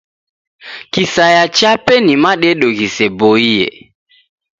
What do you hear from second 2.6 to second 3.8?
ghiseboie.